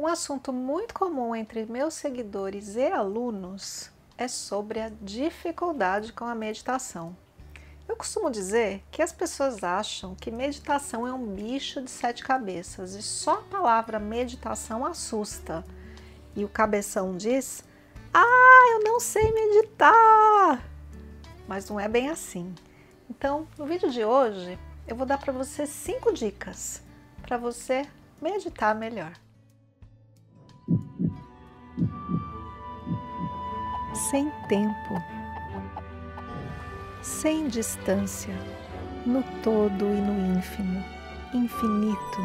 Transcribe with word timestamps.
Um 0.00 0.06
assunto 0.06 0.50
muito 0.50 0.94
comum 0.94 1.36
entre 1.36 1.66
meus 1.66 1.92
seguidores 1.92 2.74
e 2.74 2.86
alunos 2.86 3.90
é 4.16 4.26
sobre 4.28 4.80
a 4.80 4.90
dificuldade 4.98 6.14
com 6.14 6.24
a 6.24 6.34
meditação. 6.34 7.14
Eu 7.86 7.94
costumo 7.96 8.30
dizer 8.30 8.82
que 8.90 9.02
as 9.02 9.12
pessoas 9.12 9.62
acham 9.62 10.14
que 10.14 10.30
meditação 10.30 11.06
é 11.06 11.12
um 11.12 11.26
bicho 11.26 11.82
de 11.82 11.90
sete 11.90 12.24
cabeças 12.24 12.94
e 12.94 13.02
só 13.02 13.40
a 13.40 13.42
palavra 13.42 13.98
meditação 13.98 14.86
assusta. 14.86 15.62
E 16.34 16.46
o 16.46 16.48
cabeção 16.48 17.14
diz: 17.14 17.62
Ah, 18.14 18.70
eu 18.72 18.82
não 18.82 18.98
sei 19.00 19.30
meditar! 19.30 20.66
Mas 21.46 21.68
não 21.68 21.78
é 21.78 21.88
bem 21.88 22.08
assim. 22.08 22.54
Então, 23.10 23.46
no 23.58 23.66
vídeo 23.66 23.90
de 23.90 24.02
hoje, 24.02 24.58
eu 24.88 24.96
vou 24.96 25.04
dar 25.04 25.18
para 25.18 25.30
você 25.30 25.66
cinco 25.66 26.10
dicas 26.10 26.82
para 27.20 27.36
você 27.36 27.86
meditar 28.18 28.74
melhor. 28.74 29.12
Sem 34.10 34.28
tempo, 34.48 35.00
sem 37.00 37.46
distância, 37.46 38.34
no 39.06 39.22
todo 39.40 39.84
e 39.84 40.00
no 40.00 40.36
ínfimo, 40.36 40.84
infinito, 41.32 42.20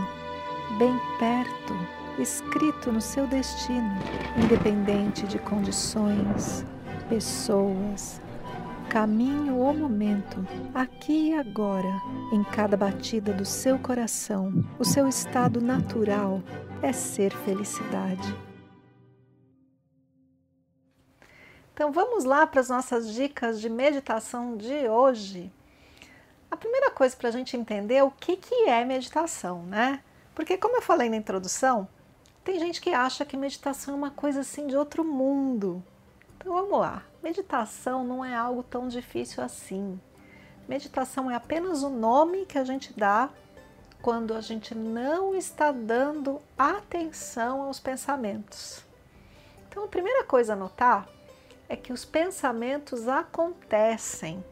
bem 0.80 1.00
perto, 1.20 1.74
escrito 2.20 2.92
no 2.92 3.00
seu 3.00 3.28
destino, 3.28 3.96
independente 4.44 5.28
de 5.28 5.38
condições, 5.38 6.66
pessoas, 7.08 8.20
caminho 8.90 9.58
ou 9.58 9.72
momento, 9.72 10.44
aqui 10.74 11.30
e 11.30 11.34
agora, 11.36 12.02
em 12.32 12.44
cada 12.46 12.76
batida 12.76 13.32
do 13.32 13.46
seu 13.46 13.78
coração, 13.78 14.52
o 14.80 14.84
seu 14.84 15.08
estado 15.08 15.62
natural 15.62 16.42
é 16.82 16.92
ser 16.92 17.32
felicidade. 17.32 18.36
Então 21.76 21.92
vamos 21.92 22.24
lá 22.24 22.48
para 22.48 22.62
as 22.62 22.70
nossas 22.70 23.14
dicas 23.14 23.60
de 23.60 23.70
meditação 23.70 24.56
de 24.56 24.88
hoje. 24.88 25.52
A 26.50 26.56
primeira 26.56 26.90
coisa 26.90 27.14
para 27.18 27.28
a 27.28 27.32
gente 27.34 27.58
entender 27.58 27.96
é 27.96 28.04
o 28.04 28.10
que, 28.10 28.38
que 28.38 28.70
é 28.70 28.86
meditação, 28.86 29.62
né? 29.64 30.02
Porque 30.34 30.58
como 30.58 30.78
eu 30.78 30.82
falei 30.82 31.10
na 31.10 31.18
introdução, 31.18 31.86
tem 32.46 32.58
gente 32.62 32.80
que 32.80 32.92
acha 32.92 33.26
que 33.26 33.36
meditação 33.36 33.94
é 33.94 33.98
uma 33.98 34.10
coisa 34.10 34.40
assim 34.40 34.68
de 34.68 34.78
outro 34.78 35.04
mundo. 35.04 35.84
Então 36.38 36.54
vamos 36.54 36.80
lá. 36.80 37.04
Meditação 37.22 38.06
não 38.06 38.24
é 38.24 38.34
algo 38.34 38.64
tão 38.64 38.88
difícil 38.88 39.44
assim. 39.44 40.00
Meditação 40.70 41.30
é 41.30 41.36
apenas 41.36 41.84
o 41.84 41.90
nome 41.90 42.46
que 42.46 42.58
a 42.58 42.64
gente 42.64 42.98
dá 42.98 43.30
quando 44.02 44.34
a 44.34 44.40
gente 44.40 44.74
não 44.74 45.36
está 45.36 45.74
dando 45.74 46.42
atenção 46.58 47.64
aos 47.64 47.82
pensamentos. 47.82 48.82
Então 49.68 49.84
a 49.84 49.90
primeira 49.90 50.24
coisa 50.24 50.54
a 50.54 50.56
notar 50.56 51.14
é 51.68 51.76
que 51.76 51.92
os 51.92 52.06
pensamentos 52.06 53.08
acontecem. 53.08 54.44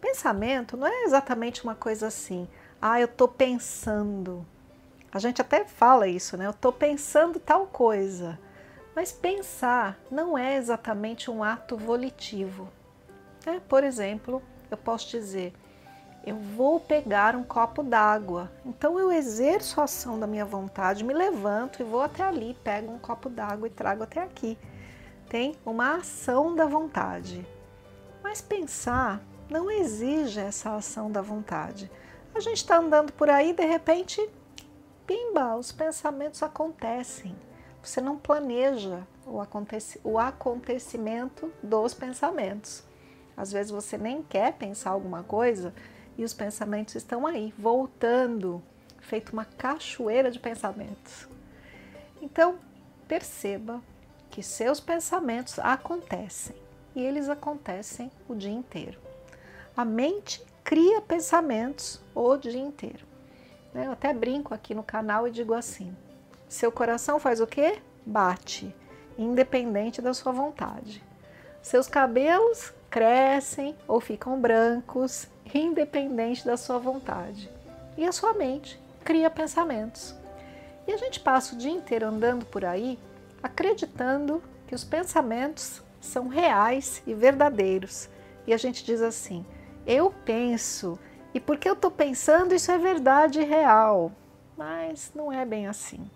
Pensamento 0.00 0.76
não 0.76 0.86
é 0.86 1.04
exatamente 1.04 1.64
uma 1.64 1.74
coisa 1.74 2.06
assim, 2.06 2.48
ah, 2.80 3.00
eu 3.00 3.06
estou 3.06 3.26
pensando. 3.26 4.46
A 5.10 5.18
gente 5.18 5.40
até 5.40 5.64
fala 5.64 6.06
isso, 6.06 6.36
né? 6.36 6.46
Eu 6.46 6.50
estou 6.50 6.72
pensando 6.72 7.40
tal 7.40 7.66
coisa. 7.66 8.38
Mas 8.94 9.10
pensar 9.10 9.98
não 10.10 10.36
é 10.36 10.56
exatamente 10.56 11.30
um 11.30 11.42
ato 11.42 11.76
volitivo. 11.76 12.68
É, 13.46 13.58
por 13.60 13.82
exemplo, 13.82 14.42
eu 14.70 14.76
posso 14.76 15.08
dizer, 15.08 15.52
eu 16.24 16.36
vou 16.36 16.78
pegar 16.78 17.34
um 17.34 17.42
copo 17.42 17.82
d'água. 17.82 18.52
Então 18.66 18.98
eu 18.98 19.10
exerço 19.10 19.80
a 19.80 19.84
ação 19.84 20.20
da 20.20 20.26
minha 20.26 20.44
vontade, 20.44 21.02
me 21.02 21.14
levanto 21.14 21.80
e 21.80 21.84
vou 21.84 22.02
até 22.02 22.22
ali, 22.22 22.54
pego 22.62 22.92
um 22.92 22.98
copo 22.98 23.28
d'água 23.28 23.66
e 23.66 23.70
trago 23.70 24.02
até 24.02 24.22
aqui 24.22 24.58
tem 25.28 25.54
uma 25.64 25.96
ação 25.96 26.54
da 26.54 26.66
vontade. 26.66 27.46
Mas 28.22 28.40
pensar 28.40 29.22
não 29.50 29.70
exige 29.70 30.40
essa 30.40 30.74
ação 30.74 31.10
da 31.10 31.20
vontade. 31.20 31.90
A 32.34 32.40
gente 32.40 32.58
está 32.58 32.78
andando 32.78 33.12
por 33.12 33.28
aí, 33.30 33.52
de 33.52 33.64
repente, 33.64 34.28
pimba, 35.06 35.56
os 35.56 35.72
pensamentos 35.72 36.42
acontecem. 36.42 37.34
Você 37.82 38.00
não 38.00 38.18
planeja 38.18 39.06
o, 39.26 39.40
aconteci 39.40 40.00
o 40.04 40.18
acontecimento 40.18 41.52
dos 41.62 41.94
pensamentos. 41.94 42.82
Às 43.36 43.52
vezes 43.52 43.70
você 43.70 43.96
nem 43.96 44.22
quer 44.22 44.54
pensar 44.54 44.90
alguma 44.90 45.22
coisa 45.22 45.72
e 46.16 46.24
os 46.24 46.34
pensamentos 46.34 46.96
estão 46.96 47.26
aí, 47.26 47.54
voltando, 47.56 48.62
feito 48.98 49.32
uma 49.32 49.44
cachoeira 49.44 50.30
de 50.30 50.38
pensamentos. 50.38 51.28
Então, 52.20 52.58
perceba 53.06 53.80
que 54.38 54.42
seus 54.44 54.78
pensamentos 54.78 55.58
acontecem 55.58 56.54
e 56.94 57.04
eles 57.04 57.28
acontecem 57.28 58.08
o 58.28 58.36
dia 58.36 58.52
inteiro. 58.52 58.96
A 59.76 59.84
mente 59.84 60.40
cria 60.62 61.00
pensamentos 61.00 62.00
o 62.14 62.36
dia 62.36 62.60
inteiro. 62.60 63.04
Né? 63.74 63.86
Eu 63.86 63.90
até 63.90 64.14
brinco 64.14 64.54
aqui 64.54 64.76
no 64.76 64.84
canal 64.84 65.26
e 65.26 65.32
digo 65.32 65.54
assim: 65.54 65.92
seu 66.48 66.70
coração 66.70 67.18
faz 67.18 67.40
o 67.40 67.48
quê? 67.48 67.82
Bate, 68.06 68.72
independente 69.18 70.00
da 70.00 70.14
sua 70.14 70.30
vontade. 70.30 71.02
Seus 71.60 71.88
cabelos 71.88 72.72
crescem 72.88 73.74
ou 73.88 74.00
ficam 74.00 74.40
brancos, 74.40 75.26
independente 75.52 76.46
da 76.46 76.56
sua 76.56 76.78
vontade. 76.78 77.50
E 77.96 78.06
a 78.06 78.12
sua 78.12 78.34
mente 78.34 78.80
cria 79.04 79.28
pensamentos. 79.28 80.14
E 80.86 80.92
a 80.92 80.96
gente 80.96 81.18
passa 81.18 81.56
o 81.56 81.58
dia 81.58 81.72
inteiro 81.72 82.06
andando 82.06 82.46
por 82.46 82.64
aí 82.64 83.00
acreditando 83.42 84.42
que 84.66 84.74
os 84.74 84.84
pensamentos 84.84 85.82
são 86.00 86.28
reais 86.28 87.02
e 87.06 87.14
verdadeiros. 87.14 88.08
E 88.46 88.52
a 88.52 88.56
gente 88.56 88.84
diz 88.84 89.00
assim: 89.00 89.44
eu 89.86 90.12
penso, 90.24 90.98
e 91.32 91.40
porque 91.40 91.68
eu 91.68 91.72
estou 91.72 91.90
pensando, 91.90 92.54
isso 92.54 92.70
é 92.70 92.78
verdade 92.78 93.40
e 93.40 93.44
real. 93.44 94.12
Mas 94.56 95.12
não 95.14 95.32
é 95.32 95.44
bem 95.44 95.66
assim. 95.66 96.10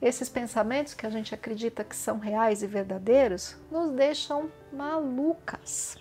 Esses 0.00 0.30
pensamentos 0.30 0.94
que 0.94 1.04
a 1.04 1.10
gente 1.10 1.34
acredita 1.34 1.84
que 1.84 1.94
são 1.94 2.18
reais 2.18 2.62
e 2.62 2.66
verdadeiros 2.66 3.54
nos 3.70 3.90
deixam 3.90 4.50
malucas, 4.72 5.98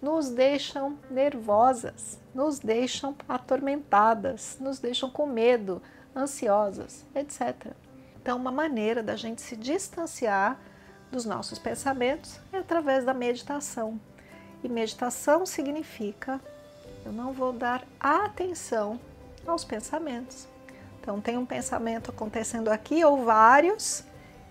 nos 0.00 0.30
deixam 0.30 0.98
nervosas, 1.10 2.18
nos 2.34 2.58
deixam 2.58 3.14
atormentadas, 3.28 4.56
nos 4.58 4.78
deixam 4.78 5.10
com 5.10 5.26
medo, 5.26 5.82
ansiosas, 6.16 7.04
etc. 7.14 7.74
Então, 8.30 8.38
uma 8.38 8.52
maneira 8.52 9.02
da 9.02 9.16
gente 9.16 9.42
se 9.42 9.56
distanciar 9.56 10.56
dos 11.10 11.24
nossos 11.24 11.58
pensamentos 11.58 12.38
é 12.52 12.58
através 12.58 13.04
da 13.04 13.12
meditação. 13.12 14.00
E 14.62 14.68
meditação 14.68 15.44
significa 15.44 16.40
eu 17.04 17.10
não 17.10 17.32
vou 17.32 17.52
dar 17.52 17.82
atenção 17.98 19.00
aos 19.44 19.64
pensamentos. 19.64 20.46
Então, 21.00 21.20
tem 21.20 21.36
um 21.36 21.44
pensamento 21.44 22.12
acontecendo 22.12 22.68
aqui 22.68 23.04
ou 23.04 23.24
vários, 23.24 24.04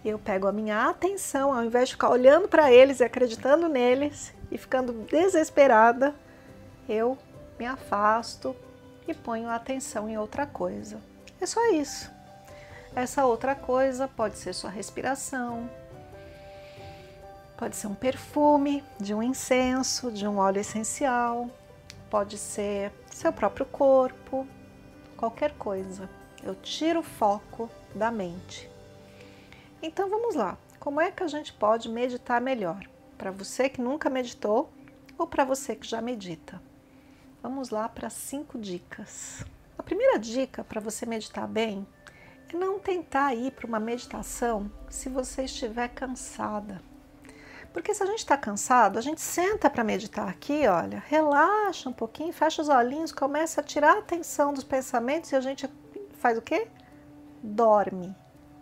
eu 0.04 0.20
pego 0.20 0.46
a 0.48 0.52
minha 0.52 0.90
atenção, 0.90 1.54
ao 1.54 1.64
invés 1.64 1.88
de 1.88 1.96
ficar 1.96 2.10
olhando 2.10 2.50
para 2.50 2.70
eles 2.70 3.00
e 3.00 3.06
acreditando 3.06 3.70
neles 3.70 4.34
e 4.52 4.58
ficando 4.58 4.92
desesperada, 5.10 6.14
eu 6.90 7.18
me 7.58 7.66
afasto 7.66 8.54
e 9.08 9.14
ponho 9.14 9.48
a 9.48 9.56
atenção 9.56 10.10
em 10.10 10.18
outra 10.18 10.46
coisa. 10.46 11.00
É 11.40 11.46
só 11.46 11.66
isso. 11.72 12.19
Essa 12.96 13.26
outra 13.26 13.56
coisa 13.56 14.08
pode 14.08 14.38
ser 14.38 14.54
sua 14.54 14.70
respiração, 14.70 15.70
pode 17.58 17.76
ser 17.76 17.88
um 17.88 17.94
perfume 17.94 18.84
de 19.00 19.14
um 19.14 19.22
incenso, 19.22 20.12
de 20.12 20.28
um 20.28 20.38
óleo 20.38 20.60
essencial, 20.60 21.50
pode 22.10 22.38
ser 22.38 22.92
seu 23.08 23.32
próprio 23.32 23.66
corpo, 23.66 24.48
qualquer 25.16 25.54
coisa. 25.54 26.10
Eu 26.44 26.56
tiro 26.56 27.02
o 27.02 27.04
foco 27.04 27.70
da 27.94 28.10
mente. 28.10 28.70
Então 29.82 30.10
vamos 30.10 30.36
lá. 30.36 30.58
Como 30.80 31.00
é 31.00 31.12
que 31.12 31.24
a 31.24 31.28
gente 31.28 31.54
pode 31.54 31.90
meditar 31.90 32.42
melhor? 32.42 32.84
Para 33.18 33.32
você 33.32 33.70
que 33.70 33.82
nunca 33.82 34.10
meditou 34.10 34.72
ou 35.18 35.28
para 35.28 35.44
você 35.44 35.76
que 35.76 35.86
já 35.86 36.02
medita? 36.02 36.62
Vamos 37.44 37.70
lá 37.70 37.88
para 37.88 38.10
cinco 38.10 38.58
dicas. 38.58 39.46
A 39.78 39.84
primeira 39.84 40.18
dica 40.18 40.64
para 40.64 40.82
você 40.82 41.06
meditar 41.06 41.48
bem 41.48 41.86
é 42.56 42.60
não 42.60 42.80
tentar 42.80 43.34
ir 43.34 43.52
para 43.52 43.68
uma 43.68 43.80
meditação 43.80 44.72
se 44.90 45.10
você 45.10 45.44
estiver 45.44 45.88
cansada. 45.90 46.82
Porque 47.72 47.94
se 47.94 48.02
a 48.02 48.06
gente 48.06 48.20
está 48.20 48.36
cansado, 48.36 48.98
a 48.98 49.02
gente 49.02 49.22
senta 49.22 49.70
para 49.70 49.84
meditar 49.84 50.28
aqui, 50.28 50.68
olha, 50.68 51.04
relaxa 51.08 51.88
um 51.88 51.94
pouquinho, 51.94 52.34
fecha 52.34 52.62
os 52.62 52.70
olhinhos, 52.70 53.12
começa 53.12 53.62
a 53.62 53.64
tirar 53.64 53.96
a 53.96 54.00
atenção 54.00 54.54
dos 54.54 54.64
pensamentos 54.64 55.32
e 55.32 55.36
a 55.36 55.42
gente 55.42 55.70
faz 56.18 56.38
o 56.38 56.42
quê? 56.42 56.68
Dorme. 57.44 58.16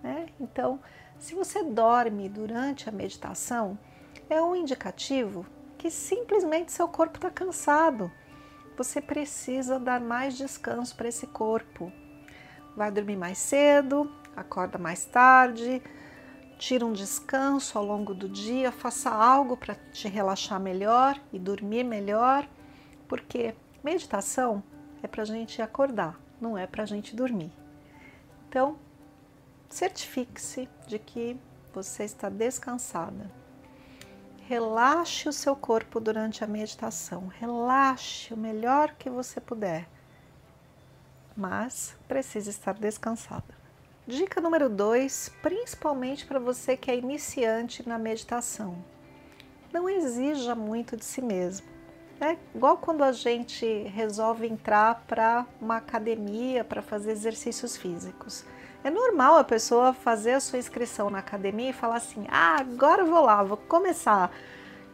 Né? 0.03 0.27
Então, 0.39 0.79
se 1.17 1.33
você 1.33 1.63
dorme 1.63 2.29
durante 2.29 2.89
a 2.89 2.91
meditação, 2.91 3.77
é 4.29 4.41
um 4.41 4.55
indicativo 4.55 5.45
que 5.77 5.89
simplesmente 5.89 6.71
seu 6.71 6.87
corpo 6.87 7.17
está 7.17 7.29
cansado. 7.29 8.11
Você 8.77 9.01
precisa 9.01 9.79
dar 9.79 9.99
mais 9.99 10.37
descanso 10.37 10.95
para 10.95 11.07
esse 11.07 11.25
corpo. 11.27 11.91
Vai 12.77 12.91
dormir 12.91 13.15
mais 13.15 13.39
cedo, 13.39 14.07
acorda 14.35 14.77
mais 14.77 15.03
tarde, 15.03 15.81
tira 16.59 16.85
um 16.85 16.93
descanso 16.93 17.75
ao 17.75 17.83
longo 17.83 18.13
do 18.13 18.29
dia, 18.29 18.71
faça 18.71 19.09
algo 19.09 19.57
para 19.57 19.73
te 19.73 20.07
relaxar 20.07 20.59
melhor 20.59 21.19
e 21.33 21.39
dormir 21.39 21.83
melhor, 21.83 22.47
porque 23.07 23.55
meditação 23.83 24.61
é 25.01 25.07
para 25.07 25.23
a 25.23 25.25
gente 25.25 25.59
acordar, 25.59 26.19
não 26.39 26.55
é 26.55 26.67
para 26.67 26.83
a 26.83 26.85
gente 26.85 27.15
dormir. 27.15 27.51
Então, 28.47 28.77
certifique-se 29.67 30.69
de 30.85 30.99
que 30.99 31.35
você 31.73 32.03
está 32.03 32.29
descansada. 32.29 33.31
Relaxe 34.47 35.27
o 35.27 35.33
seu 35.33 35.55
corpo 35.55 35.99
durante 35.99 36.43
a 36.43 36.47
meditação, 36.47 37.25
relaxe 37.25 38.35
o 38.35 38.37
melhor 38.37 38.93
que 38.99 39.09
você 39.09 39.41
puder, 39.41 39.89
mas 41.37 41.95
precisa 42.07 42.49
estar 42.49 42.73
descansada. 42.73 43.55
Dica 44.07 44.41
número 44.41 44.67
2, 44.69 45.31
principalmente 45.41 46.25
para 46.25 46.39
você 46.39 46.75
que 46.75 46.89
é 46.89 46.97
iniciante 46.97 47.87
na 47.87 47.99
meditação. 47.99 48.75
Não 49.71 49.87
exija 49.87 50.55
muito 50.55 50.97
de 50.97 51.05
si 51.05 51.21
mesmo. 51.21 51.67
É 52.19 52.35
igual 52.55 52.77
quando 52.77 53.03
a 53.03 53.11
gente 53.11 53.83
resolve 53.83 54.47
entrar 54.47 55.03
para 55.07 55.45
uma 55.61 55.77
academia 55.77 56.63
para 56.63 56.81
fazer 56.81 57.11
exercícios 57.11 57.77
físicos. 57.77 58.43
É 58.83 58.89
normal 58.89 59.37
a 59.37 59.43
pessoa 59.43 59.93
fazer 59.93 60.31
a 60.31 60.39
sua 60.39 60.57
inscrição 60.57 61.09
na 61.09 61.19
academia 61.19 61.69
e 61.69 61.73
falar 61.73 61.97
assim: 61.97 62.25
ah, 62.29 62.57
agora 62.59 63.03
eu 63.03 63.07
vou 63.07 63.21
lá, 63.21 63.43
vou 63.43 63.57
começar. 63.57 64.31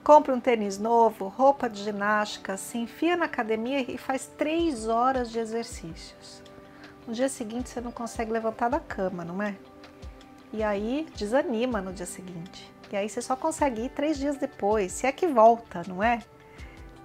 Compra 0.03 0.35
um 0.35 0.39
tênis 0.39 0.77
novo, 0.77 1.29
roupa 1.29 1.69
de 1.69 1.81
ginástica, 1.81 2.57
se 2.57 2.77
enfia 2.77 3.15
na 3.15 3.23
academia 3.23 3.79
e 3.89 3.97
faz 3.97 4.29
três 4.37 4.89
horas 4.89 5.31
de 5.31 5.39
exercícios. 5.39 6.43
No 7.07 7.13
dia 7.13 7.29
seguinte 7.29 7.69
você 7.69 7.79
não 7.79 7.91
consegue 7.91 8.29
levantar 8.29 8.67
da 8.67 8.81
cama, 8.81 9.23
não 9.23 9.41
é? 9.41 9.55
E 10.51 10.61
aí 10.61 11.07
desanima 11.15 11.81
no 11.81 11.93
dia 11.93 12.05
seguinte. 12.05 12.69
E 12.91 12.97
aí 12.97 13.07
você 13.07 13.21
só 13.21 13.37
consegue 13.37 13.83
ir 13.83 13.89
três 13.91 14.17
dias 14.17 14.35
depois, 14.35 14.91
se 14.91 15.07
é 15.07 15.11
que 15.13 15.25
volta, 15.25 15.83
não 15.87 16.03
é? 16.03 16.19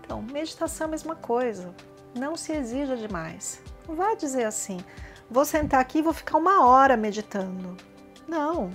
Então, 0.00 0.20
meditação 0.20 0.86
é 0.86 0.88
a 0.88 0.90
mesma 0.90 1.14
coisa. 1.14 1.72
Não 2.16 2.36
se 2.36 2.52
exija 2.52 2.96
demais. 2.96 3.62
Não 3.86 3.94
vai 3.94 4.16
dizer 4.16 4.44
assim, 4.44 4.78
vou 5.30 5.44
sentar 5.44 5.80
aqui 5.80 5.98
e 5.98 6.02
vou 6.02 6.12
ficar 6.12 6.36
uma 6.36 6.66
hora 6.66 6.96
meditando. 6.96 7.76
Não. 8.26 8.72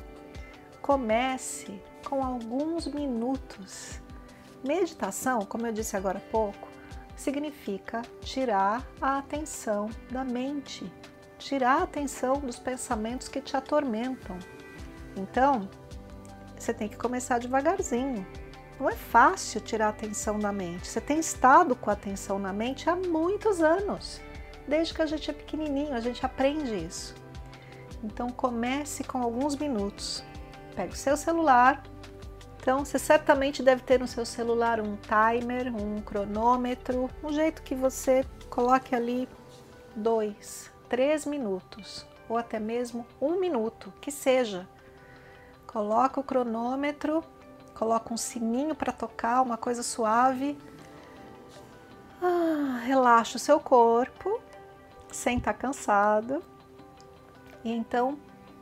Comece 0.82 1.82
com 2.08 2.24
alguns 2.24 2.88
minutos. 2.88 4.02
Meditação, 4.64 5.42
como 5.42 5.68
eu 5.68 5.74
disse 5.74 5.96
agora 5.98 6.20
há 6.20 6.32
pouco, 6.32 6.68
significa 7.16 8.02
tirar 8.22 8.86
a 9.02 9.18
atenção 9.18 9.90
da 10.10 10.24
mente 10.24 10.92
tirar 11.44 11.80
a 11.80 11.84
atenção 11.84 12.40
dos 12.40 12.58
pensamentos 12.58 13.28
que 13.28 13.42
te 13.42 13.56
atormentam. 13.56 14.38
Então, 15.16 15.70
você 16.58 16.74
tem 16.74 16.88
que 16.88 16.98
começar 16.98 17.38
devagarzinho. 17.38 18.26
Não 18.80 18.90
é 18.90 18.96
fácil 18.96 19.62
tirar 19.62 19.88
a 19.88 19.90
atenção 19.90 20.40
da 20.40 20.52
mente. 20.52 20.88
Você 20.88 21.02
tem 21.02 21.20
estado 21.20 21.76
com 21.76 21.90
a 21.90 21.94
atenção 21.94 22.40
na 22.40 22.54
mente 22.54 22.90
há 22.90 22.96
muitos 22.96 23.62
anos. 23.62 24.22
Desde 24.68 24.94
que 24.94 25.02
a 25.02 25.06
gente 25.06 25.30
é 25.30 25.34
pequenininho, 25.34 25.94
a 25.94 26.00
gente 26.00 26.26
aprende 26.26 26.74
isso. 26.74 27.14
Então 28.04 28.30
comece 28.30 29.04
com 29.04 29.22
alguns 29.22 29.56
minutos. 29.56 30.24
Pega 30.76 30.94
o 30.94 30.96
seu 30.96 31.18
celular. 31.18 31.84
Então 32.64 32.86
você 32.86 32.98
certamente 32.98 33.62
deve 33.62 33.82
ter 33.82 34.00
no 34.00 34.08
seu 34.08 34.26
celular 34.26 34.80
um 34.80 34.96
timer, 34.96 35.68
um 35.76 36.02
cronômetro, 36.02 37.10
um 37.22 37.30
jeito 37.30 37.62
que 37.62 37.76
você 37.76 38.26
coloque 38.50 38.96
ali 38.96 39.28
dois, 39.94 40.72
três 40.88 41.26
minutos 41.26 42.06
ou 42.30 42.38
até 42.38 42.62
mesmo 42.62 43.06
um 43.20 43.38
minuto, 43.38 43.92
que 44.00 44.10
seja. 44.10 44.66
Coloca 45.68 46.22
o 46.22 46.24
cronômetro, 46.24 47.22
coloca 47.76 48.14
um 48.14 48.18
sininho 48.18 48.74
para 48.74 48.94
tocar, 48.94 49.42
uma 49.42 49.58
coisa 49.58 49.84
suave. 49.84 50.58
Ah, 52.22 52.82
relaxa 52.86 53.36
o 53.36 53.42
seu 53.42 53.60
corpo, 53.60 54.40
sem 55.12 55.38
estar 55.38 55.52
tá 55.52 55.60
cansado. 55.60 56.42
E 57.62 57.74
então, 57.74 58.18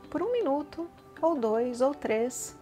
por 0.10 0.24
um 0.24 0.32
minuto, 0.32 0.90
ou 1.22 1.36
dois, 1.36 1.82
ou 1.82 1.94
três, 1.94 2.60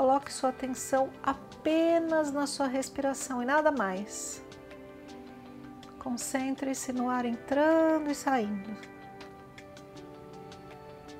coloque 0.00 0.32
sua 0.32 0.48
atenção 0.48 1.10
apenas 1.22 2.32
na 2.32 2.46
sua 2.46 2.66
respiração 2.66 3.42
e 3.42 3.44
nada 3.44 3.70
mais. 3.70 4.42
Concentre-se 5.98 6.90
no 6.90 7.10
ar 7.10 7.26
entrando 7.26 8.10
e 8.10 8.14
saindo 8.14 8.74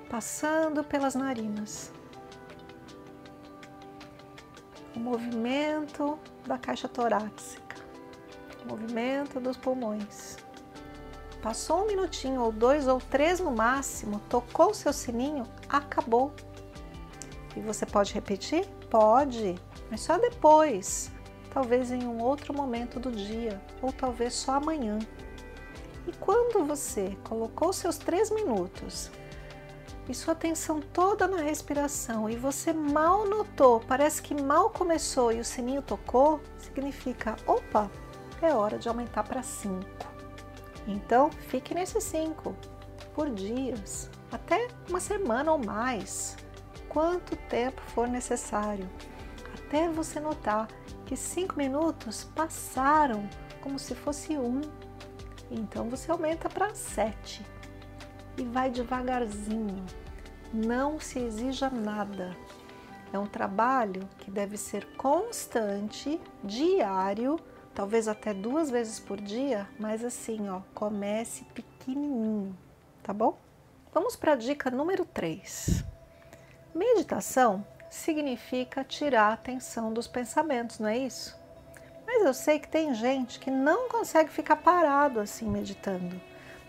passando 0.08 0.82
pelas 0.82 1.14
narinas. 1.14 1.92
O 4.96 4.98
movimento 4.98 6.18
da 6.46 6.56
caixa 6.56 6.88
torácica, 6.88 7.76
o 8.64 8.68
movimento 8.68 9.38
dos 9.38 9.58
pulmões. 9.58 10.38
Passou 11.42 11.84
um 11.84 11.86
minutinho, 11.86 12.40
ou 12.40 12.50
dois, 12.50 12.88
ou 12.88 12.98
três 12.98 13.40
no 13.40 13.52
máximo, 13.52 14.20
tocou 14.30 14.70
o 14.70 14.74
seu 14.74 14.92
sininho, 14.92 15.46
acabou. 15.68 16.32
E 17.56 17.60
você 17.60 17.84
pode 17.84 18.14
repetir? 18.14 18.66
Pode, 18.88 19.56
mas 19.90 20.00
só 20.00 20.18
depois, 20.18 21.10
talvez 21.52 21.90
em 21.90 22.04
um 22.06 22.22
outro 22.22 22.54
momento 22.54 23.00
do 23.00 23.10
dia, 23.10 23.60
ou 23.82 23.92
talvez 23.92 24.34
só 24.34 24.52
amanhã. 24.52 24.98
E 26.06 26.12
quando 26.18 26.64
você 26.64 27.16
colocou 27.24 27.72
seus 27.72 27.98
três 27.98 28.30
minutos 28.30 29.10
e 30.08 30.14
sua 30.14 30.32
atenção 30.32 30.80
toda 30.80 31.28
na 31.28 31.38
respiração 31.38 32.28
e 32.28 32.36
você 32.36 32.72
mal 32.72 33.26
notou, 33.26 33.80
parece 33.80 34.22
que 34.22 34.40
mal 34.40 34.70
começou 34.70 35.30
e 35.32 35.40
o 35.40 35.44
sininho 35.44 35.82
tocou, 35.82 36.40
significa: 36.58 37.36
opa, 37.46 37.90
é 38.42 38.54
hora 38.54 38.78
de 38.78 38.88
aumentar 38.88 39.24
para 39.24 39.42
5. 39.42 39.84
Então, 40.86 41.30
fique 41.48 41.74
nesses 41.74 42.02
5 42.04 42.54
por 43.14 43.28
dias, 43.30 44.10
até 44.32 44.68
uma 44.88 45.00
semana 45.00 45.52
ou 45.52 45.58
mais, 45.58 46.36
quanto 46.90 47.36
tempo 47.48 47.80
for 47.80 48.06
necessário, 48.06 48.90
até 49.54 49.88
você 49.88 50.20
notar 50.20 50.68
que 51.06 51.16
5 51.16 51.56
minutos 51.56 52.24
passaram 52.34 53.26
como 53.62 53.78
se 53.78 53.94
fosse 53.94 54.36
um. 54.36 54.60
Então 55.50 55.88
você 55.88 56.10
aumenta 56.10 56.48
para 56.48 56.74
7 56.74 57.46
e 58.36 58.42
vai 58.44 58.70
devagarzinho. 58.70 59.84
Não 60.52 61.00
se 61.00 61.20
exija 61.20 61.70
nada. 61.70 62.36
É 63.12 63.18
um 63.18 63.26
trabalho 63.26 64.08
que 64.18 64.30
deve 64.30 64.56
ser 64.56 64.86
constante, 64.96 66.20
diário, 66.44 67.38
talvez 67.74 68.08
até 68.08 68.34
duas 68.34 68.70
vezes 68.70 69.00
por 69.00 69.20
dia, 69.20 69.68
mas 69.78 70.04
assim, 70.04 70.48
ó, 70.48 70.60
comece 70.74 71.44
pequenininho, 71.54 72.56
tá 73.02 73.12
bom? 73.12 73.38
Vamos 73.92 74.14
para 74.14 74.32
a 74.32 74.36
dica 74.36 74.70
número 74.70 75.04
3. 75.04 75.89
Meditação 76.74 77.64
significa 77.88 78.84
tirar 78.84 79.28
a 79.28 79.32
atenção 79.32 79.92
dos 79.92 80.06
pensamentos, 80.06 80.78
não 80.78 80.88
é 80.88 80.98
isso? 80.98 81.38
Mas 82.06 82.24
eu 82.24 82.34
sei 82.34 82.58
que 82.58 82.68
tem 82.68 82.94
gente 82.94 83.38
que 83.38 83.50
não 83.50 83.88
consegue 83.88 84.30
ficar 84.30 84.56
parado 84.56 85.20
assim 85.20 85.48
meditando 85.48 86.20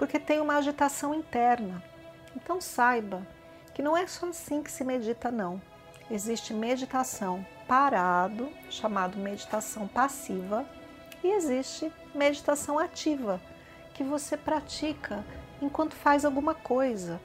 porque 0.01 0.17
tem 0.17 0.41
uma 0.41 0.55
agitação 0.55 1.13
interna. 1.13 1.83
Então 2.35 2.59
saiba 2.59 3.21
que 3.71 3.83
não 3.83 3.95
é 3.95 4.07
só 4.07 4.29
assim 4.29 4.63
que 4.63 4.71
se 4.71 4.83
medita, 4.83 5.29
não. 5.29 5.61
Existe 6.09 6.55
meditação 6.55 7.45
parado, 7.67 8.51
chamado 8.67 9.19
meditação 9.19 9.87
passiva, 9.87 10.65
e 11.23 11.27
existe 11.27 11.93
meditação 12.15 12.79
ativa, 12.79 13.39
que 13.93 14.03
você 14.03 14.35
pratica 14.35 15.23
enquanto 15.61 15.93
faz 15.93 16.25
alguma 16.25 16.55
coisa. 16.55 17.21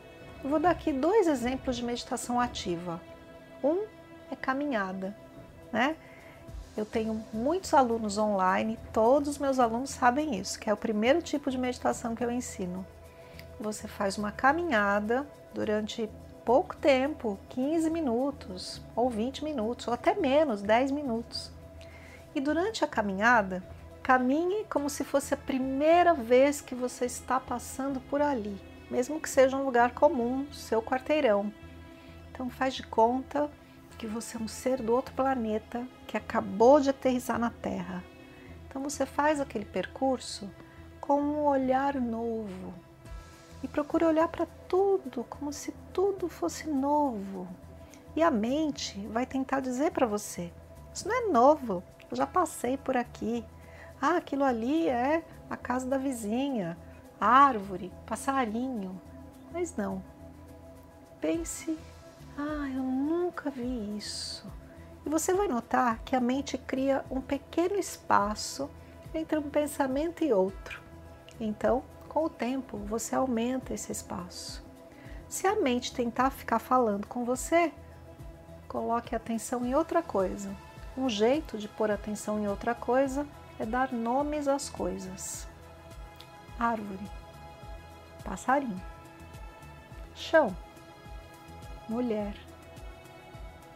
Eu 0.47 0.50
vou 0.50 0.61
dar 0.61 0.71
aqui 0.71 0.93
dois 0.93 1.26
exemplos 1.26 1.75
de 1.75 1.85
meditação 1.85 2.38
ativa. 2.38 3.00
Um 3.65 3.85
é 4.31 4.37
caminhada, 4.37 5.12
né? 5.73 5.97
Eu 6.76 6.87
tenho 6.87 7.21
muitos 7.33 7.75
alunos 7.75 8.17
online, 8.17 8.79
todos 8.93 9.29
os 9.31 9.38
meus 9.38 9.59
alunos 9.59 9.91
sabem 9.91 10.38
isso, 10.38 10.57
que 10.61 10.71
é 10.71 10.73
o 10.73 10.76
primeiro 10.76 11.21
tipo 11.21 11.50
de 11.50 11.59
meditação 11.59 12.15
que 12.15 12.23
eu 12.23 12.31
ensino. 12.31 12.87
você 13.59 13.88
faz 13.88 14.17
uma 14.19 14.31
caminhada 14.31 15.26
durante 15.53 16.09
pouco 16.45 16.76
tempo 16.76 17.37
15 17.49 17.91
minutos, 17.91 18.81
ou 18.95 19.11
20 19.11 19.43
minutos, 19.43 19.88
ou 19.88 19.95
até 19.95 20.15
menos 20.15 20.62
10 20.62 20.93
minutos. 20.93 21.50
E 22.37 22.41
durante 22.41 22.85
a 22.85 22.87
caminhada, 22.87 23.65
caminhe 24.00 24.65
como 24.67 24.88
se 24.88 25.03
fosse 25.03 25.35
a 25.35 25.37
primeira 25.37 26.15
vez 26.15 26.61
que 26.61 26.76
você 26.76 27.05
está 27.05 27.41
passando 27.41 27.99
por 28.03 28.23
ali, 28.23 28.57
mesmo 28.90 29.21
que 29.21 29.28
seja 29.28 29.57
um 29.57 29.64
lugar 29.64 29.93
comum, 29.93 30.47
seu 30.52 30.83
quarteirão. 30.83 31.52
Então 32.31 32.49
faz 32.50 32.75
de 32.75 32.83
conta 32.83 33.50
que 33.99 34.07
você 34.07 34.37
é 34.37 34.40
um 34.40 34.49
ser 34.49 34.83
do 34.83 34.93
outro 34.93 35.14
planeta 35.14 35.87
que 36.07 36.16
acabou 36.16 36.81
de 36.81 36.90
aterrissar 36.90 37.38
na 37.38 37.50
Terra. 37.50 38.05
Então 38.69 38.83
você 38.83 39.07
faz 39.07 39.40
aquele 39.40 39.64
percurso 39.64 40.50
com 41.00 41.21
um 41.21 41.45
olhar 41.45 41.95
novo 41.95 42.75
e 43.62 43.69
procure 43.69 44.05
olhar 44.05 44.28
para 44.28 44.47
tudo 44.69 45.25
como 45.25 45.52
se 45.52 45.73
tudo 45.93 46.28
fosse 46.28 46.69
novo. 46.69 47.49
E 48.14 48.23
a 48.23 48.31
mente 48.31 48.99
vai 49.09 49.26
tentar 49.26 49.61
dizer 49.61 49.93
para 49.93 50.07
você: 50.07 50.52
Isso 50.93 51.09
não 51.09 51.14
é 51.14 51.33
novo, 51.33 51.83
eu 52.11 52.16
já 52.16 52.26
passei 52.26 52.76
por 52.76 52.97
aqui. 52.97 53.45
Ah, 54.00 54.19
aquilo 54.19 54.45
ali 54.45 54.88
é 54.88 55.25
a 55.49 55.57
casa 55.57 55.87
da 55.87 55.97
vizinha, 55.97 56.76
árvore, 57.20 57.92
passarinho. 58.06 59.00
Mas 59.52 59.76
não. 59.76 60.02
Pense 61.20 61.78
ah, 62.38 62.68
eu 62.68 62.82
nunca 62.82 63.50
vi 63.50 63.96
isso. 63.96 64.46
E 65.04 65.08
você 65.08 65.32
vai 65.32 65.49
notar 65.49 66.00
que 66.04 66.14
a 66.14 66.20
mente 66.20 66.58
cria 66.58 67.02
um 67.11 67.20
pequeno 67.20 67.76
espaço 67.76 68.68
entre 69.14 69.38
um 69.38 69.49
pensamento 69.49 70.23
e 70.23 70.32
outro. 70.35 70.82
Então, 71.40 71.82
com 72.08 72.25
o 72.25 72.28
tempo, 72.28 72.76
você 72.76 73.14
aumenta 73.14 73.73
esse 73.73 73.90
espaço. 73.90 74.62
Se 75.28 75.46
a 75.46 75.56
mente 75.56 75.94
tentar 75.94 76.30
ficar 76.30 76.58
falando 76.58 77.06
com 77.06 77.25
você, 77.25 77.73
coloque 78.68 79.16
atenção 79.16 79.64
em 79.64 79.75
outra 79.75 80.02
coisa. 80.02 80.54
Um 80.96 81.08
jeito 81.08 81.56
de 81.56 81.68
pôr 81.68 81.90
atenção 81.90 82.38
em 82.38 82.49
outra 82.49 82.75
coisa 82.75 83.26
é 83.58 83.64
dar 83.64 83.92
nomes 83.92 84.46
às 84.46 84.68
coisas: 84.68 85.49
árvore, 86.58 87.10
passarinho, 88.25 88.80
chão, 90.14 90.56
mulher. 91.88 92.34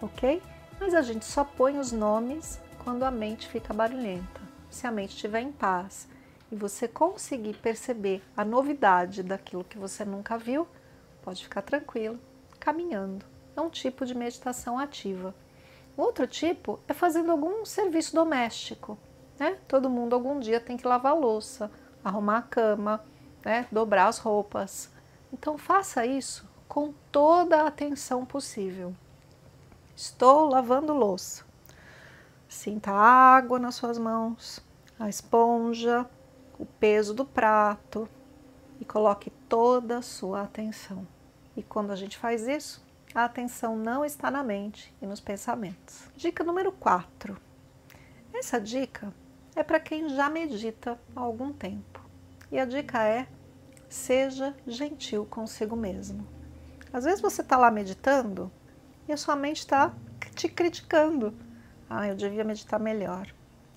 Ok? 0.02 0.42
Mas 0.78 0.94
a 0.94 1.02
gente 1.02 1.24
só 1.24 1.44
põe 1.44 1.78
os 1.78 1.92
nomes 1.92 2.58
quando 2.82 3.02
a 3.02 3.10
mente 3.10 3.46
fica 3.48 3.74
barulhenta. 3.74 4.40
Se 4.70 4.86
a 4.86 4.90
mente 4.90 5.10
estiver 5.10 5.40
em 5.40 5.52
paz 5.52 6.08
e 6.50 6.56
você 6.56 6.88
conseguir 6.88 7.54
perceber 7.54 8.22
a 8.36 8.44
novidade 8.44 9.22
daquilo 9.22 9.64
que 9.64 9.78
você 9.78 10.04
nunca 10.04 10.38
viu, 10.38 10.66
pode 11.22 11.44
ficar 11.44 11.62
tranquilo, 11.62 12.18
caminhando. 12.58 13.26
É 13.54 13.60
um 13.60 13.68
tipo 13.68 14.06
de 14.06 14.14
meditação 14.14 14.78
ativa. 14.78 15.34
Outro 15.96 16.26
tipo 16.26 16.80
é 16.88 16.94
fazendo 16.94 17.30
algum 17.30 17.64
serviço 17.64 18.14
doméstico. 18.14 18.96
Né? 19.38 19.58
Todo 19.68 19.90
mundo 19.90 20.14
algum 20.14 20.40
dia 20.40 20.60
tem 20.60 20.76
que 20.76 20.86
lavar 20.86 21.14
louça, 21.16 21.70
arrumar 22.04 22.38
a 22.38 22.42
cama, 22.42 23.04
né? 23.44 23.66
dobrar 23.70 24.08
as 24.08 24.18
roupas. 24.18 24.90
Então 25.32 25.56
faça 25.56 26.04
isso 26.04 26.48
com 26.68 26.92
toda 27.10 27.62
a 27.62 27.66
atenção 27.66 28.24
possível. 28.24 28.94
Estou 29.94 30.48
lavando 30.48 30.94
louça. 30.94 31.44
Sinta 32.48 32.90
a 32.90 33.36
água 33.36 33.58
nas 33.58 33.74
suas 33.74 33.98
mãos, 33.98 34.60
a 34.98 35.08
esponja, 35.08 36.08
o 36.58 36.66
peso 36.66 37.14
do 37.14 37.24
prato 37.24 38.08
e 38.80 38.84
coloque 38.84 39.30
toda 39.48 39.98
a 39.98 40.02
sua 40.02 40.42
atenção. 40.42 41.06
E 41.56 41.62
quando 41.62 41.90
a 41.90 41.96
gente 41.96 42.16
faz 42.16 42.48
isso, 42.48 42.84
a 43.14 43.24
atenção 43.24 43.76
não 43.76 44.04
está 44.04 44.30
na 44.30 44.42
mente 44.42 44.94
e 45.02 45.06
nos 45.06 45.20
pensamentos. 45.20 46.08
Dica 46.16 46.44
número 46.44 46.72
4. 46.72 47.36
Essa 48.32 48.60
dica 48.60 49.12
é 49.54 49.62
para 49.62 49.80
quem 49.80 50.08
já 50.08 50.28
medita 50.30 50.98
há 51.14 51.20
algum 51.20 51.52
tempo. 51.52 52.00
E 52.50 52.58
a 52.58 52.64
dica 52.64 53.02
é: 53.02 53.26
seja 53.88 54.54
gentil 54.66 55.26
consigo 55.26 55.76
mesmo. 55.76 56.26
Às 56.92 57.04
vezes 57.04 57.20
você 57.20 57.42
está 57.42 57.56
lá 57.56 57.70
meditando 57.70 58.50
e 59.08 59.12
a 59.12 59.16
sua 59.16 59.36
mente 59.36 59.58
está 59.58 59.92
te 60.34 60.48
criticando. 60.48 61.34
Ah, 61.88 62.08
eu 62.08 62.14
devia 62.14 62.44
meditar 62.44 62.78
melhor. 62.78 63.32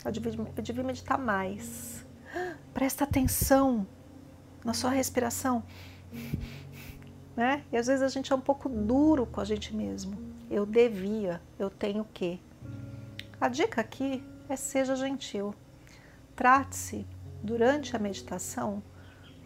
Eu 0.06 0.12
devia, 0.12 0.34
eu 0.56 0.64
devia 0.64 0.84
meditar 0.84 1.18
mais. 1.18 2.06
Presta 2.74 3.04
atenção 3.04 3.88
na 4.64 4.74
sua 4.74 4.92
respiração. 4.92 5.64
Né? 7.36 7.64
E 7.72 7.78
às 7.78 7.88
vezes 7.88 8.04
a 8.04 8.10
gente 8.10 8.32
é 8.32 8.36
um 8.36 8.40
pouco 8.40 8.70
duro 8.70 9.26
com 9.26 9.42
a 9.42 9.44
gente 9.44 9.76
mesmo. 9.76 10.16
Eu 10.52 10.68
devia, 10.68 11.42
eu 11.58 11.68
tenho 11.68 12.06
que. 12.14 12.40
A 13.42 13.48
dica 13.48 13.82
aqui 13.82 14.24
é 14.48 14.56
seja 14.56 14.96
gentil. 14.96 15.56
Trate-se 16.36 17.06
durante 17.44 17.96
a 17.96 18.00
meditação 18.00 18.82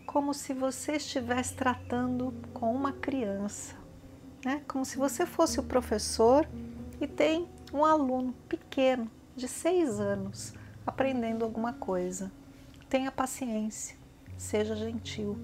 como 0.05 0.33
se 0.33 0.53
você 0.53 0.93
estivesse 0.93 1.53
tratando 1.53 2.33
com 2.53 2.73
uma 2.73 2.93
criança, 2.93 3.75
né? 4.43 4.63
como 4.67 4.85
se 4.85 4.97
você 4.97 5.25
fosse 5.25 5.59
o 5.59 5.63
professor 5.63 6.47
e 7.01 7.05
tem 7.05 7.49
um 7.73 7.83
aluno 7.83 8.33
pequeno, 8.47 9.11
de 9.35 9.47
seis 9.47 9.99
anos, 9.99 10.53
aprendendo 10.85 11.43
alguma 11.43 11.73
coisa. 11.73 12.31
Tenha 12.89 13.11
paciência, 13.11 13.97
seja 14.37 14.75
gentil 14.75 15.37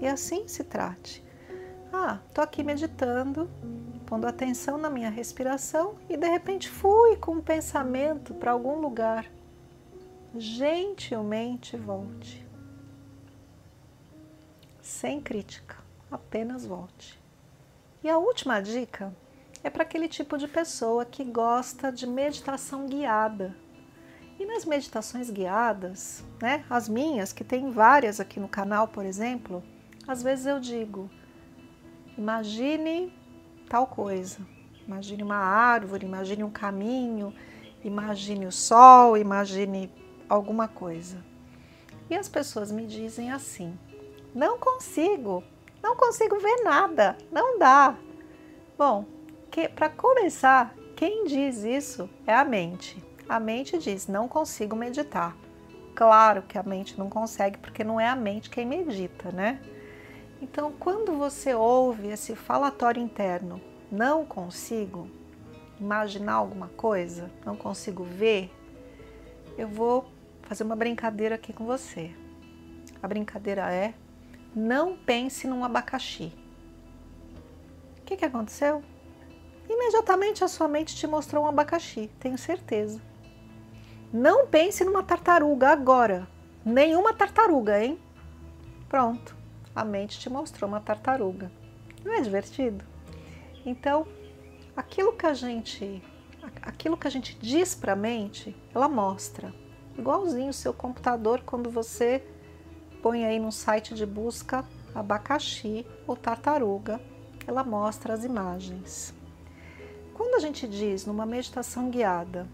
e 0.00 0.06
assim 0.06 0.46
se 0.46 0.62
trate. 0.62 1.22
Ah, 1.92 2.20
estou 2.28 2.42
aqui 2.42 2.62
meditando, 2.62 3.50
pondo 4.06 4.26
atenção 4.26 4.78
na 4.78 4.88
minha 4.88 5.10
respiração 5.10 5.96
e 6.08 6.16
de 6.16 6.28
repente 6.28 6.68
fui 6.68 7.16
com 7.16 7.32
um 7.32 7.42
pensamento 7.42 8.32
para 8.34 8.52
algum 8.52 8.80
lugar. 8.80 9.26
Gentilmente 10.36 11.76
volte 11.76 12.44
sem 14.84 15.20
crítica, 15.20 15.76
apenas 16.10 16.66
volte. 16.66 17.18
E 18.02 18.08
a 18.08 18.18
última 18.18 18.60
dica 18.60 19.14
é 19.62 19.70
para 19.70 19.82
aquele 19.82 20.08
tipo 20.08 20.36
de 20.36 20.46
pessoa 20.46 21.04
que 21.04 21.24
gosta 21.24 21.90
de 21.90 22.06
meditação 22.06 22.86
guiada. 22.86 23.56
E 24.38 24.44
nas 24.44 24.64
meditações 24.64 25.30
guiadas, 25.30 26.24
né, 26.42 26.64
as 26.68 26.88
minhas, 26.88 27.32
que 27.32 27.44
tem 27.44 27.70
várias 27.70 28.18
aqui 28.18 28.38
no 28.38 28.48
canal, 28.48 28.88
por 28.88 29.06
exemplo, 29.06 29.62
às 30.06 30.22
vezes 30.22 30.46
eu 30.46 30.58
digo: 30.58 31.08
imagine 32.18 33.12
tal 33.68 33.86
coisa, 33.86 34.38
imagine 34.86 35.22
uma 35.22 35.36
árvore, 35.36 36.04
imagine 36.04 36.42
um 36.42 36.50
caminho, 36.50 37.32
imagine 37.82 38.46
o 38.46 38.52
sol, 38.52 39.16
imagine 39.16 39.90
alguma 40.28 40.68
coisa. 40.68 41.24
E 42.08 42.14
as 42.14 42.28
pessoas 42.28 42.70
me 42.70 42.86
dizem 42.86 43.30
assim: 43.30 43.78
não 44.34 44.58
consigo, 44.58 45.42
não 45.82 45.96
consigo 45.96 46.38
ver 46.38 46.62
nada, 46.62 47.16
não 47.30 47.58
dá. 47.58 47.96
Bom, 48.76 49.04
para 49.74 49.88
começar, 49.88 50.74
quem 50.96 51.24
diz 51.24 51.62
isso 51.62 52.08
é 52.26 52.34
a 52.34 52.44
mente. 52.44 53.02
A 53.28 53.38
mente 53.38 53.78
diz: 53.78 54.06
não 54.06 54.28
consigo 54.28 54.74
meditar. 54.76 55.36
Claro 55.94 56.42
que 56.42 56.58
a 56.58 56.62
mente 56.62 56.98
não 56.98 57.08
consegue, 57.08 57.58
porque 57.58 57.84
não 57.84 58.00
é 58.00 58.08
a 58.08 58.16
mente 58.16 58.50
quem 58.50 58.66
medita, 58.66 59.30
né? 59.30 59.60
Então, 60.42 60.72
quando 60.72 61.12
você 61.12 61.54
ouve 61.54 62.08
esse 62.08 62.34
falatório 62.34 63.00
interno, 63.00 63.60
não 63.90 64.26
consigo 64.26 65.08
imaginar 65.80 66.34
alguma 66.34 66.68
coisa, 66.68 67.30
não 67.46 67.56
consigo 67.56 68.02
ver, 68.02 68.50
eu 69.56 69.68
vou 69.68 70.04
fazer 70.44 70.64
uma 70.64 70.76
brincadeira 70.76 71.34
aqui 71.34 71.52
com 71.52 71.64
você. 71.64 72.14
A 73.02 73.08
brincadeira 73.08 73.72
é 73.72 73.94
não 74.54 74.96
pense 74.96 75.46
num 75.46 75.64
abacaxi. 75.64 76.32
O 77.98 78.02
que, 78.04 78.16
que 78.16 78.24
aconteceu? 78.24 78.82
Imediatamente 79.68 80.44
a 80.44 80.48
sua 80.48 80.68
mente 80.68 80.94
te 80.94 81.06
mostrou 81.06 81.44
um 81.44 81.48
abacaxi, 81.48 82.10
tenho 82.20 82.38
certeza. 82.38 83.00
Não 84.12 84.46
pense 84.46 84.84
numa 84.84 85.02
tartaruga 85.02 85.70
agora. 85.70 86.28
Nenhuma 86.64 87.12
tartaruga, 87.12 87.82
hein? 87.82 87.98
Pronto, 88.88 89.36
a 89.74 89.84
mente 89.84 90.20
te 90.20 90.30
mostrou 90.30 90.68
uma 90.68 90.80
tartaruga. 90.80 91.50
Não 92.04 92.12
é 92.12 92.20
divertido? 92.20 92.84
Então, 93.66 94.06
aquilo 94.76 95.14
que 95.14 95.26
a 95.26 95.34
gente, 95.34 96.02
aquilo 96.62 96.96
que 96.96 97.08
a 97.08 97.10
gente 97.10 97.36
diz 97.40 97.74
para 97.74 97.94
a 97.94 97.96
mente, 97.96 98.54
ela 98.74 98.88
mostra. 98.88 99.52
Igualzinho 99.96 100.50
o 100.50 100.54
seu 100.54 100.74
computador 100.74 101.42
quando 101.46 101.70
você 101.70 102.22
põe 103.02 103.24
aí 103.24 103.38
no 103.38 103.52
site 103.52 103.94
de 103.94 104.04
busca 104.04 104.64
abacaxi 104.94 105.86
ou 106.06 106.16
tartaruga, 106.16 107.00
ela 107.46 107.62
mostra 107.62 108.14
as 108.14 108.24
imagens. 108.24 109.14
Quando 110.14 110.36
a 110.36 110.38
gente 110.38 110.66
diz 110.66 111.04
numa 111.04 111.26
meditação 111.26 111.90
guiada, 111.90 112.46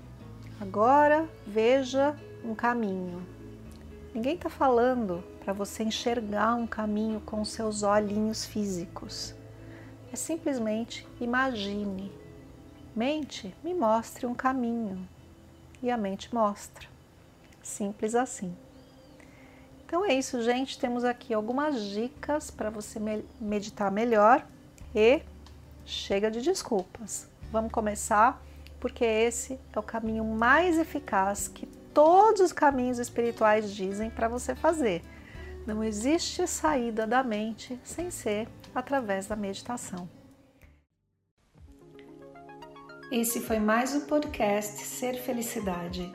agora 0.61 1.29
veja 1.47 2.17
um 2.45 2.55
caminho, 2.55 3.27
ninguém 4.15 4.35
está 4.35 4.49
falando 4.49 5.23
para 5.45 5.53
você 5.53 5.83
enxergar 5.83 6.55
um 6.55 6.67
caminho 6.67 7.21
com 7.21 7.45
seus 7.45 7.83
olhinhos 7.83 8.45
físicos. 8.45 9.35
É 10.13 10.17
simplesmente 10.17 11.07
imagine. 11.21 12.13
Mente, 12.95 13.55
me 13.63 13.73
mostre 13.73 14.27
um 14.27 14.35
caminho. 14.35 15.09
E 15.83 15.91
a 15.91 15.97
mente 15.97 16.35
mostra. 16.35 16.89
Simples 17.63 18.15
assim. 18.15 18.57
Então 19.85 20.05
é 20.05 20.15
isso, 20.15 20.41
gente. 20.43 20.79
Temos 20.79 21.05
aqui 21.05 21.35
algumas 21.35 21.83
dicas 21.83 22.51
para 22.51 22.71
você 22.71 23.01
meditar 23.41 23.91
melhor 23.91 24.47
e 24.95 25.23
chega 25.85 26.31
de 26.31 26.41
desculpas. 26.41 27.29
Vamos 27.51 27.73
começar, 27.73 28.41
porque 28.79 29.05
esse 29.05 29.59
é 29.73 29.79
o 29.79 29.83
caminho 29.83 30.25
mais 30.25 30.79
eficaz 30.79 31.49
que 31.49 31.67
todos 31.93 32.41
os 32.41 32.53
caminhos 32.53 32.99
espirituais 32.99 33.75
dizem 33.75 34.11
para 34.11 34.29
você 34.29 34.55
fazer. 34.55 35.03
Não 35.67 35.83
existe 35.83 36.47
saída 36.47 37.07
da 37.07 37.23
mente 37.23 37.79
sem 37.85 38.11
ser 38.11 38.49
através 38.75 39.27
da 39.27 39.37
meditação. 39.37 40.09
Esse 43.11 43.41
foi 43.41 43.59
mais 43.59 43.95
o 43.95 44.03
podcast 44.03 44.85
Ser 44.85 45.15
Felicidade. 45.15 46.15